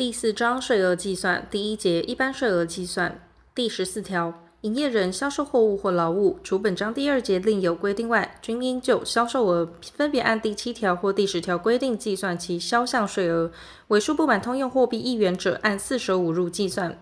[0.00, 3.20] 第四章税额计算第一节一般税额计算
[3.54, 13.52] 第十四条，营业人销售货物或劳务，除本章第二节另有规定外，均应就销售额分别按第七条或第十条规定计算其销项税额，
[13.88, 16.98] 尾数不满通用货币一元者，按四舍五入计算。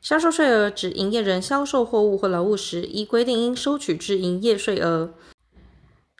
[0.00, 5.12] 销售税额指营业人销售货物或劳务时，依规定应收取之营业税额。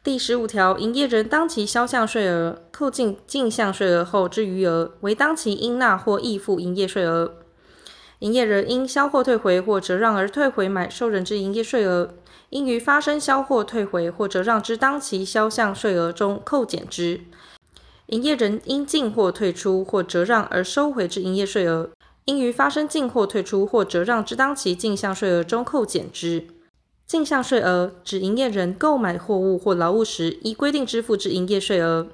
[0.05, 7.35] 第十五条，营业人当期销项税额扣进进项税额后之余额，为当期应纳或应付营业税额。
[8.18, 12.14] 营业人因销货退回或折让而退回买受人之营业税额，
[12.50, 17.21] 应于发生销货退回或折让之当期销项税额中扣减之。
[18.07, 21.91] 营业人因进货退出或折让而收回之营业税额，
[22.25, 26.49] 应于发生进货退出或折让之当期进项税额中扣减之。
[27.07, 32.09] 进项税额指营业人购买货物或劳务时依规定支付之营业税额。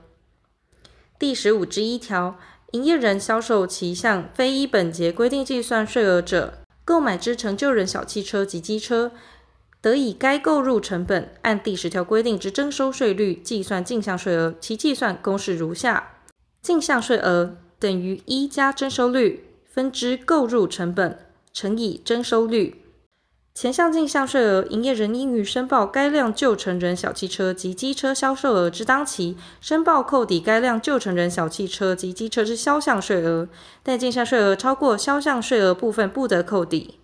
[1.19, 2.37] 第十五之一条，
[2.73, 9.13] 营业人销售其项非依本节规定计算税额者，购买之成就人小汽车及机车，
[9.81, 16.23] 得以该购入成本按第十条规定之征收税率计算进项税额，其计算公式如下：
[16.61, 21.19] 进项税额等于一加征收率分之购入成本
[21.53, 22.83] 乘以征收率。
[23.61, 33.49] 前项进项税额，营业人应于申报该辆旧成人小汽车及机车销售额之当期，申报扣抵该辆旧成人小汽车及机车之销项税额，
[33.83, 37.01] 但进项税额超过销项税额部分，不得扣抵。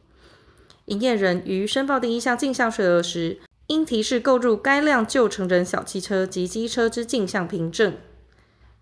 [0.84, 7.94] 营业人于申报第一项进项税额时，应提示购入该辆旧成人小汽车及机车之进项凭证。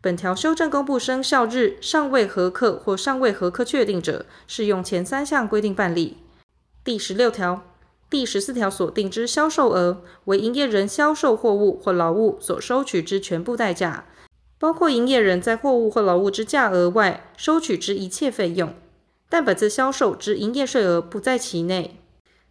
[0.03, 6.19] 本条修正公布生效日尚未核客或尚未核客确定者，适用前三项规定办理。
[6.85, 7.63] 第十六条、
[8.11, 14.07] 第十四条所定之销售额，为营业人销售货物或劳务所收取之全部代价，
[14.59, 18.75] 包括营业人在货物或劳务之价额外收取之一切费用，
[19.29, 22.01] 但本次销售之营业税额不在其内。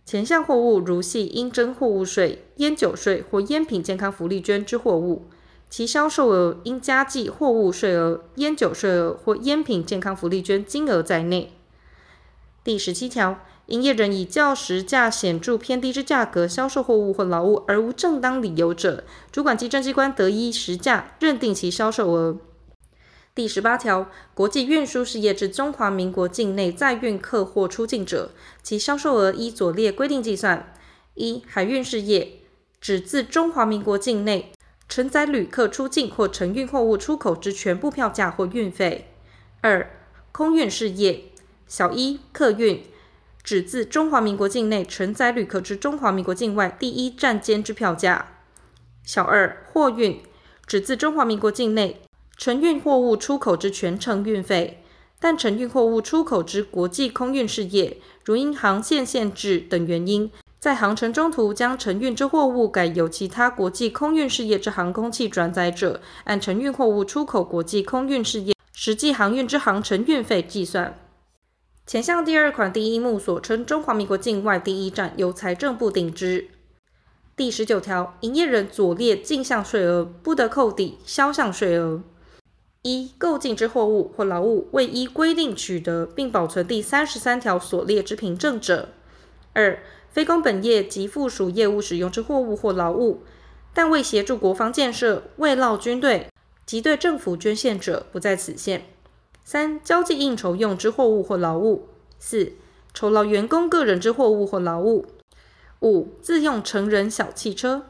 [0.05, 5.25] 前项货物如系应征货物税、烟酒税或烟品健康福利捐之货物，
[5.69, 11.51] 其销售额应加计货物税额、烟酒税额或烟品健康福利捐金额在内。
[12.63, 13.39] 第十七条。
[13.67, 22.37] 营业人以较实价显著偏低之价格销售货物或劳务，而无正当理由者，主管稽征机关得依实价认定其销售额。
[23.33, 30.73] 第十八条，国际运输事业至中华民国境内载运客货出境者，其销售额依左列规定计算：
[31.13, 32.39] 一、海运事业，
[32.81, 34.51] 指自中华民国境内
[34.89, 39.05] 承载旅客出境或承运货物出口之全部票价或运费；
[39.61, 39.89] 二、
[40.33, 41.30] 空运事业，
[41.67, 42.83] 小一、客运。
[43.43, 48.27] 指自中华民国境内承载旅客至中华民国境外第一站间之票价。
[49.03, 50.21] 小二，货运，
[50.67, 52.01] 指自中华民国境内
[52.37, 54.83] 承运货物出口之全程运费，
[55.19, 70.95] 但承运货物出口之国际空运事业，如因航线限制等原因，在航程中途将承运之货物改由其他国际空运事业之航空器转载者，按承运货物出口国际空运事业实际航运之航程运费计算。
[71.91, 76.47] 前项第二款第一目所称中华民国境外第一站，由财政部定之。
[77.35, 82.01] 第十九条，营业人左列进项税额，不得扣抵销项税额：
[82.83, 88.87] 一、购进之货物或劳务未依规定取得并保存第三十三条所列之凭证者；
[89.51, 93.21] 二、非公本业及附属业务使用之货物或劳务，
[93.73, 96.27] 但为协助国防建设、慰劳军队
[96.65, 98.85] 及对政府捐献者，不在此限。
[99.43, 101.87] 三、交际应酬用之货物或劳务；
[102.19, 102.53] 四、
[102.93, 105.05] 酬劳员工个人之货物或劳务；
[105.81, 107.83] 五、自用成人小汽车。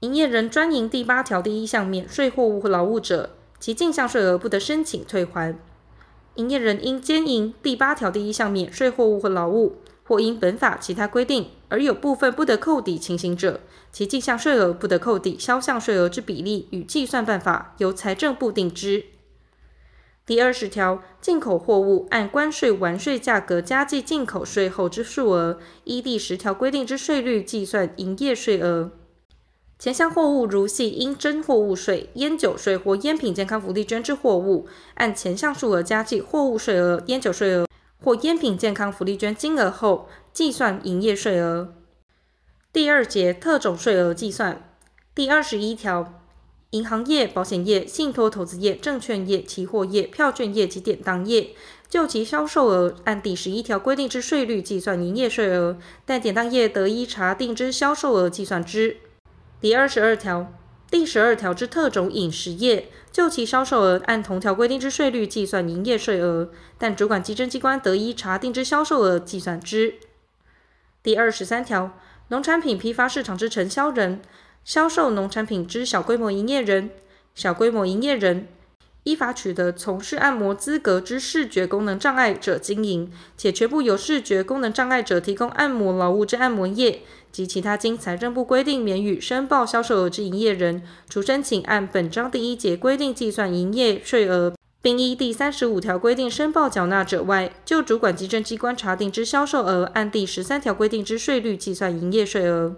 [0.00, 5.58] 营业人专营第八条第一项免税货物或劳务者，其进项税额不得申请退还。
[6.36, 13.60] 营业人因兼营第八条第一项免税货物或劳务，或因本法其他规定而有部分不得扣抵情形者，
[13.90, 19.04] 其进项税额不得扣抵销项税额之比例与计算办法，由财政部定之。
[20.28, 28.90] 第二十条，进口货物按关税完税价格加计进口税后之数额，依第十条规定之税率计算营业税额。
[29.78, 37.66] 前项货物如系应征货物税、烟酒税或烟品健康福利捐之货物，按前项数额加计货物税额、烟酒税额
[38.04, 41.72] 或烟品健康福利捐金额后，计算营业税额。
[42.70, 44.62] 第二节特种税额计算。
[45.14, 46.12] 第二十一条。
[46.72, 51.54] 银行业、保险业、信托投资业、证券业、期货业、票券业及典当业，
[51.88, 58.98] 就其销售额按第十一条规定之税率计算营业税额，但典当业得依查定之销售额计算之。
[59.62, 60.52] 第二十二条，
[60.90, 69.94] 第十二条之特种饮食业，就其销售额按同条规定之税率计算营业税额，但主管稽征机关得依查定之销售额计算之。
[71.02, 71.98] 第二十三条，
[72.28, 74.20] 农产品批发市场之承销人，
[74.68, 76.90] 销售农产品之小规模营业人，
[77.34, 78.48] 小规模营业人。
[79.04, 87.00] 依法取得从事按摩资格之视觉功能障碍者经营，且全部由视觉功能障碍者提供按摩劳务之按摩业
[87.32, 102.76] 及其他经财政部规定免予申报销售额之营业人，除申请按本章第一节规定计算营业税额，并依第三十五条规定申报缴纳者外，就主管稽征机关查定之销售额，按第十三条规定之税率计算营业税额。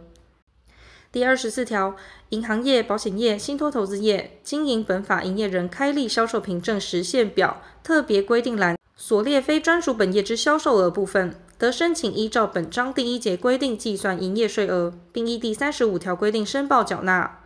[1.12, 1.96] 第二十四条，
[2.28, 17.40] 银行业、保险业、信托投资业经营本法营业人开立销售凭证实现表特别规定栏所列非专属本业之销售额部分，得申请依照本章第一节规定计算营业税额，并依第三十五条规定申报缴纳。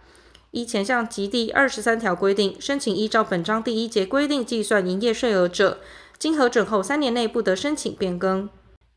[0.50, 5.78] 依前项及第二十三条规定申请依照本章第一节规定计算营业税额者，
[6.19, 8.50] 经核准后三年内不得申请变更。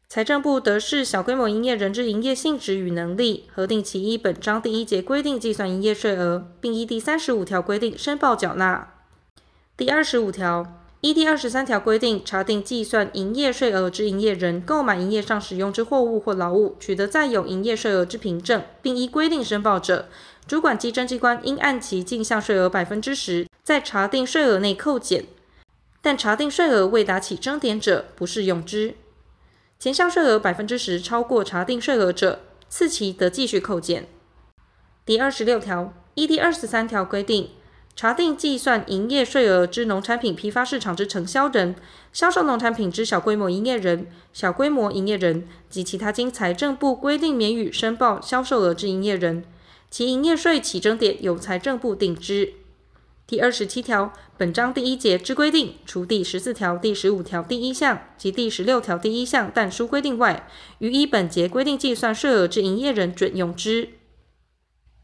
[0.09, 8.93] 财政部得视小规模营业人之营业性质与能力，核定其依本章第一节规定计算营业税额，并依第三十五条规定申报缴纳。
[9.75, 10.65] 第二十五条，
[11.01, 20.07] 依第二十三条规定查定计算营业税额之营业人，购买营业上使用之货物或劳务，取得再有营业税额之凭证，并依规定申报者，
[20.47, 25.25] 主管稽征机关应按其进项税额百分之十，在查定税额内扣减，
[26.01, 28.95] 但查定税额未达起征点者，不适用之。
[29.79, 34.07] 前项税额百分之十超过查定税额者，次期得继续扣减。
[35.05, 37.51] 第二十六条，依第二十三条规定，
[37.95, 41.75] 查定计算营业税额之农产品批发市场之承销人、
[42.11, 49.45] 销售农产品之小规模营业人、小规模营业人及其他经财政部规定免予申报销售额之营业人，
[49.91, 52.53] 其营业税起征点由财政部定之。
[53.29, 60.47] 第二十七条，本章第一节之规定，除第十四条、第十五条第一项及第十六条第一项但书规定外，
[60.79, 63.89] 于依本节规定计算税额之营业人准用之。